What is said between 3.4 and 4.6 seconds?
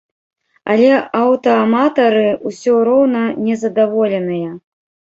незадаволеныя.